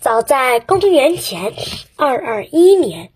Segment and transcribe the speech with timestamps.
[0.00, 1.52] 早在公元前
[1.94, 3.10] 二二一年，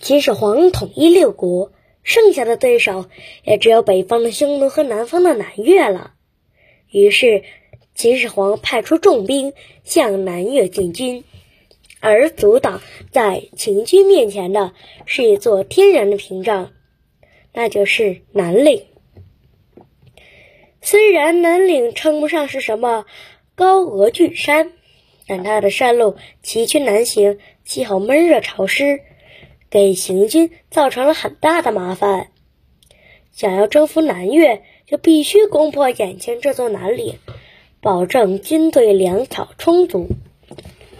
[0.00, 1.72] 秦始皇统一六国，
[2.04, 3.06] 剩下的对手
[3.42, 6.14] 也只有北方的匈奴和南方的南越了。
[6.88, 7.42] 于是，
[7.96, 9.52] 秦始皇派出重兵
[9.82, 11.24] 向南越进军，
[11.98, 12.80] 而阻挡
[13.10, 14.72] 在秦军面前的
[15.04, 16.70] 是一座天然的屏障，
[17.52, 18.84] 那就是南岭。
[20.80, 23.04] 虽然南岭称不上是什么
[23.56, 24.74] 高峨巨山。
[25.30, 28.98] 但它的山路崎岖难行，气候闷热潮湿，
[29.70, 32.32] 给行军造成了很大的麻烦。
[33.30, 37.20] 想要征服南越，就必须攻破眼前这座南岭，
[37.80, 40.08] 保证军队粮草充足。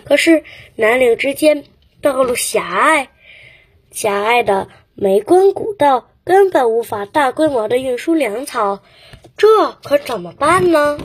[0.04, 0.44] 可是
[0.76, 1.64] 南岭之间
[2.00, 3.08] 道路狭隘，
[3.90, 8.80] 狭隘的梅关古道根本无法大规模的运输粮草，
[9.36, 11.00] 这可怎么办呢？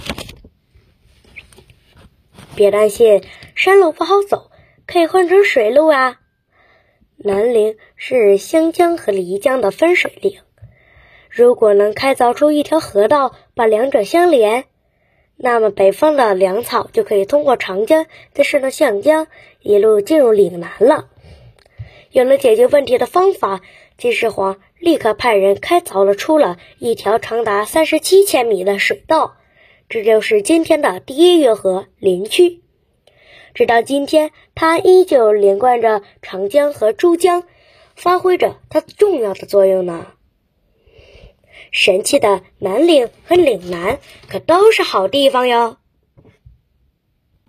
[2.56, 3.24] 别担心，
[3.54, 4.50] 山路不好走，
[4.88, 6.20] 可以换成水路啊。
[7.18, 10.40] 南陵是湘江和漓江的分水岭，
[11.30, 14.66] 如果能开凿出一条河道，把两者相连，
[15.36, 19.28] 那么北方的粮草就可以通过长江，再顺着湘江，
[19.60, 21.10] 一路进入岭南了。
[22.12, 23.62] 有了解决问题的方法，
[23.98, 29.36] 秦始皇立刻派人开凿了出了一条长达三十七千米的水道。
[29.88, 32.62] 这就是今天的第一运河林区，
[33.54, 37.44] 直到今天，它依旧连贯着长江和珠江，
[37.96, 40.08] 发挥着它重要的作用呢。
[41.72, 45.78] 神奇的南岭和岭南可都是好地方哟。